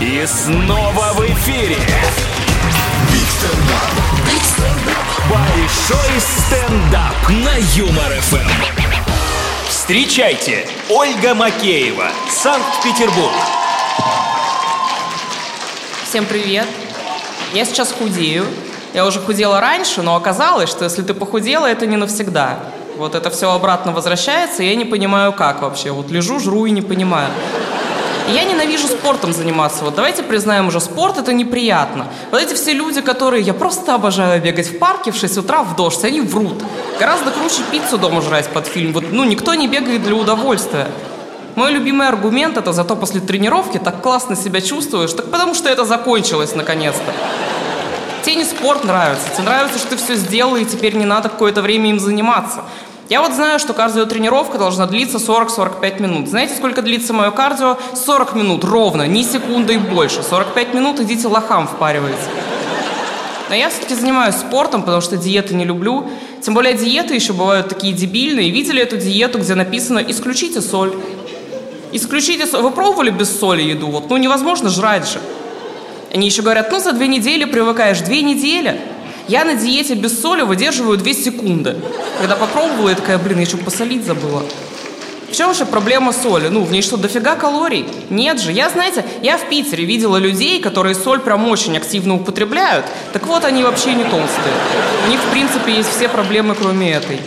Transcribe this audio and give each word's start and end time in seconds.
И 0.00 0.24
снова 0.26 1.12
в 1.14 1.26
эфире. 1.26 1.76
Большой 5.28 6.20
стендап 6.20 7.28
на 7.28 7.56
Юмор 7.74 8.12
ФМ. 8.20 8.48
Встречайте, 9.68 10.68
Ольга 10.88 11.34
Макеева, 11.34 12.10
Санкт-Петербург. 12.30 13.32
Всем 16.04 16.26
привет. 16.26 16.68
Я 17.52 17.64
сейчас 17.64 17.90
худею. 17.90 18.46
Я 18.94 19.04
уже 19.04 19.18
худела 19.18 19.60
раньше, 19.60 20.02
но 20.02 20.14
оказалось, 20.14 20.70
что 20.70 20.84
если 20.84 21.02
ты 21.02 21.12
похудела, 21.12 21.66
это 21.66 21.86
не 21.86 21.96
навсегда. 21.96 22.60
Вот 22.98 23.16
это 23.16 23.30
все 23.30 23.50
обратно 23.50 23.90
возвращается, 23.90 24.62
и 24.62 24.68
я 24.68 24.76
не 24.76 24.84
понимаю, 24.84 25.32
как 25.32 25.62
вообще. 25.62 25.90
Вот 25.90 26.08
лежу, 26.12 26.38
жру 26.38 26.66
и 26.66 26.70
не 26.70 26.82
понимаю. 26.82 27.30
Я 28.34 28.44
ненавижу 28.44 28.88
спортом 28.88 29.32
заниматься. 29.32 29.84
Вот 29.84 29.94
давайте 29.94 30.22
признаем 30.22 30.68
уже, 30.68 30.80
спорт 30.80 31.16
это 31.16 31.32
неприятно. 31.32 32.06
Вот 32.30 32.42
эти 32.42 32.54
все 32.54 32.74
люди, 32.74 33.00
которые... 33.00 33.42
Я 33.42 33.54
просто 33.54 33.94
обожаю 33.94 34.42
бегать 34.42 34.68
в 34.68 34.78
парке 34.78 35.12
в 35.12 35.16
6 35.16 35.38
утра 35.38 35.62
в 35.62 35.76
дождь, 35.76 36.04
они 36.04 36.20
врут. 36.20 36.62
Гораздо 37.00 37.30
круче 37.30 37.62
пиццу 37.70 37.96
дома 37.96 38.20
жрать 38.20 38.48
под 38.48 38.66
фильм. 38.66 38.92
Вот, 38.92 39.04
ну, 39.10 39.24
никто 39.24 39.54
не 39.54 39.66
бегает 39.66 40.02
для 40.02 40.14
удовольствия. 40.14 40.88
Мой 41.54 41.72
любимый 41.72 42.06
аргумент 42.06 42.56
это 42.58 42.72
зато 42.72 42.96
после 42.96 43.20
тренировки 43.20 43.78
так 43.78 44.02
классно 44.02 44.36
себя 44.36 44.60
чувствуешь, 44.60 45.12
так 45.12 45.30
потому 45.30 45.54
что 45.54 45.70
это 45.70 45.84
закончилось 45.84 46.54
наконец-то. 46.54 47.12
Тебе 48.22 48.36
не 48.36 48.44
спорт 48.44 48.84
нравится, 48.84 49.26
тебе 49.32 49.44
нравится, 49.44 49.78
что 49.78 49.88
ты 49.88 49.96
все 49.96 50.14
сделал, 50.16 50.56
и 50.56 50.64
теперь 50.64 50.94
не 50.94 51.06
надо 51.06 51.30
какое-то 51.30 51.62
время 51.62 51.90
им 51.90 51.98
заниматься. 51.98 52.62
Я 53.08 53.22
вот 53.22 53.32
знаю, 53.32 53.58
что 53.58 53.72
кардиотренировка 53.72 54.58
должна 54.58 54.86
длиться 54.86 55.16
40-45 55.16 56.02
минут. 56.02 56.28
Знаете, 56.28 56.54
сколько 56.54 56.82
длится 56.82 57.14
мое 57.14 57.30
кардио? 57.30 57.78
40 57.94 58.34
минут 58.34 58.64
ровно, 58.64 59.06
ни 59.06 59.22
секунды 59.22 59.74
и 59.74 59.78
больше. 59.78 60.22
45 60.22 60.74
минут 60.74 61.00
идите 61.00 61.26
лохам 61.26 61.66
впаривайте. 61.66 62.18
Но 63.48 63.54
я 63.54 63.70
все-таки 63.70 63.94
занимаюсь 63.94 64.34
спортом, 64.34 64.82
потому 64.82 65.00
что 65.00 65.16
диеты 65.16 65.54
не 65.54 65.64
люблю. 65.64 66.10
Тем 66.42 66.52
более 66.52 66.74
диеты 66.74 67.14
еще 67.14 67.32
бывают 67.32 67.70
такие 67.70 67.94
дебильные. 67.94 68.50
Видели 68.50 68.82
эту 68.82 68.98
диету, 68.98 69.38
где 69.38 69.54
написано 69.54 70.00
«исключите 70.00 70.60
соль». 70.60 70.94
Исключите 71.92 72.46
соль. 72.46 72.60
Вы 72.60 72.70
пробовали 72.70 73.08
без 73.08 73.34
соли 73.34 73.62
еду? 73.62 73.86
Вот, 73.86 74.10
ну 74.10 74.18
невозможно 74.18 74.68
жрать 74.68 75.08
же. 75.08 75.18
Они 76.12 76.26
еще 76.26 76.42
говорят, 76.42 76.70
ну 76.70 76.78
за 76.78 76.92
две 76.92 77.08
недели 77.08 77.46
привыкаешь. 77.46 78.00
Две 78.00 78.20
недели? 78.20 78.78
Я 79.28 79.44
на 79.44 79.54
диете 79.54 79.94
без 79.94 80.18
соли 80.20 80.40
выдерживаю 80.40 80.96
2 80.96 81.12
секунды. 81.12 81.76
Когда 82.18 82.34
попробовала, 82.34 82.88
я 82.88 82.94
такая, 82.94 83.18
блин, 83.18 83.36
я 83.38 83.44
еще 83.44 83.58
посолить 83.58 84.06
забыла. 84.06 84.42
В 85.30 85.36
чем 85.36 85.48
вообще 85.48 85.66
проблема 85.66 86.14
соли? 86.14 86.48
Ну, 86.48 86.64
в 86.64 86.72
ней 86.72 86.80
что, 86.80 86.96
дофига 86.96 87.36
калорий? 87.36 87.84
Нет 88.08 88.40
же. 88.40 88.50
Я, 88.52 88.70
знаете, 88.70 89.04
я 89.22 89.36
в 89.36 89.46
Питере 89.50 89.84
видела 89.84 90.16
людей, 90.16 90.62
которые 90.62 90.94
соль 90.94 91.20
прям 91.20 91.46
очень 91.46 91.76
активно 91.76 92.14
употребляют. 92.14 92.86
Так 93.12 93.26
вот, 93.26 93.44
они 93.44 93.62
вообще 93.62 93.92
не 93.92 94.04
толстые. 94.04 94.54
У 95.06 95.10
них, 95.10 95.20
в 95.20 95.30
принципе, 95.30 95.74
есть 95.74 95.94
все 95.94 96.08
проблемы, 96.08 96.54
кроме 96.54 96.92
этой. 96.92 97.20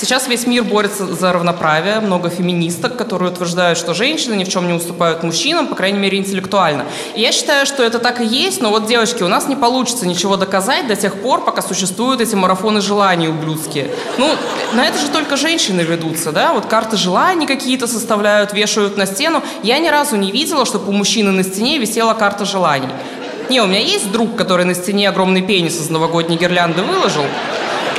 Сейчас 0.00 0.26
весь 0.28 0.46
мир 0.46 0.64
борется 0.64 1.06
за 1.06 1.32
равноправие, 1.32 2.00
много 2.00 2.28
феминисток, 2.28 2.96
которые 2.96 3.30
утверждают, 3.30 3.78
что 3.78 3.94
женщины 3.94 4.34
ни 4.34 4.44
в 4.44 4.48
чем 4.48 4.66
не 4.66 4.72
уступают 4.72 5.22
мужчинам, 5.22 5.68
по 5.68 5.74
крайней 5.74 5.98
мере, 5.98 6.18
интеллектуально. 6.18 6.84
И 7.14 7.20
я 7.20 7.30
считаю, 7.32 7.64
что 7.64 7.82
это 7.82 7.98
так 7.98 8.20
и 8.20 8.24
есть, 8.24 8.60
но 8.60 8.70
вот, 8.70 8.86
девочки, 8.86 9.22
у 9.22 9.28
нас 9.28 9.46
не 9.46 9.56
получится 9.56 10.06
ничего 10.06 10.36
доказать 10.36 10.88
до 10.88 10.96
тех 10.96 11.14
пор, 11.22 11.44
пока 11.44 11.62
существуют 11.62 12.20
эти 12.20 12.34
марафоны 12.34 12.80
желаний 12.80 13.28
ублюдские. 13.28 13.90
Ну, 14.18 14.30
на 14.72 14.86
это 14.86 14.98
же 14.98 15.08
только 15.08 15.36
женщины 15.36 15.82
ведутся, 15.82 16.32
да? 16.32 16.52
Вот 16.52 16.66
карты 16.66 16.96
желаний 16.96 17.46
какие-то 17.46 17.86
составляют, 17.86 18.52
вешают 18.52 18.96
на 18.96 19.06
стену. 19.06 19.42
Я 19.62 19.78
ни 19.78 19.88
разу 19.88 20.16
не 20.16 20.32
видела, 20.32 20.66
чтобы 20.66 20.88
у 20.88 20.92
мужчины 20.92 21.30
на 21.30 21.44
стене 21.44 21.78
висела 21.78 22.14
карта 22.14 22.44
желаний. 22.44 22.88
Не, 23.50 23.60
у 23.60 23.66
меня 23.66 23.80
есть 23.80 24.10
друг, 24.10 24.36
который 24.36 24.64
на 24.64 24.74
стене 24.74 25.08
огромный 25.08 25.42
пенис 25.42 25.78
из 25.78 25.90
новогодней 25.90 26.36
гирлянды 26.36 26.82
выложил, 26.82 27.24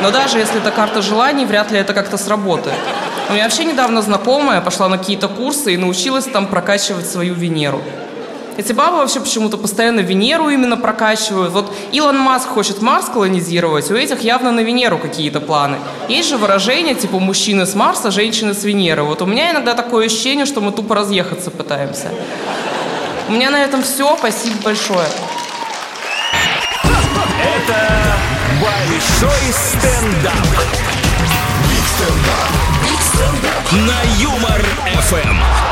но 0.02 0.12
даже 0.12 0.38
если 0.38 0.58
это 0.58 0.72
карта 0.72 1.02
желаний, 1.02 1.46
вряд 1.46 1.72
ли 1.72 1.80
это 1.80 1.94
как-то 1.94 2.18
сработает. 2.18 2.78
У 3.30 3.34
меня 3.34 3.44
вообще 3.44 3.66
недавно 3.66 4.02
знакомая 4.02 4.62
пошла 4.62 4.88
на 4.88 4.98
какие-то 4.98 5.28
курсы 5.28 5.74
и 5.74 5.78
научилась 5.78 6.26
там 6.26 6.48
прокачивать 6.48 7.08
свою 7.08 7.34
Венеру. 7.34 7.82
Эти 8.58 8.72
бабы 8.72 8.98
вообще 8.98 9.20
почему-то 9.20 9.58
постоянно 9.58 10.00
Венеру 10.00 10.50
именно 10.50 10.78
прокачивают. 10.78 11.52
Вот 11.52 11.74
Илон 11.92 12.18
Маск 12.18 12.48
хочет 12.48 12.82
Марс 12.82 13.08
колонизировать, 13.08 13.92
у 13.92 13.96
этих 13.96 14.22
явно 14.22 14.52
на 14.52 14.62
Венеру 14.62 14.98
какие-то 14.98 15.42
планы. 15.42 15.78
Есть 16.08 16.30
же 16.30 16.38
выражение 16.38 16.96
типа 16.96 17.20
мужчины 17.20 17.66
с 17.66 17.76
Марса, 17.76 18.12
женщины 18.12 18.54
с 18.54 18.64
Венеры. 18.64 19.04
Вот 19.04 19.22
у 19.22 19.26
меня 19.26 19.52
иногда 19.52 19.74
такое 19.74 20.06
ощущение, 20.06 20.46
что 20.46 20.62
мы 20.62 20.72
тупо 20.72 20.96
разъехаться 20.96 21.52
пытаемся. 21.52 22.10
У 23.28 23.34
меня 23.34 23.50
на 23.50 23.62
этом 23.62 23.84
все. 23.84 24.16
Спасибо 24.18 24.56
большое. 24.64 25.08
Это 27.44 28.05
Большой 28.66 29.54
стендап. 29.54 30.48
Big 31.70 31.86
stand-up. 31.86 33.72
На 33.72 34.02
Юмор 34.20 34.66
ФМ. 35.02 35.65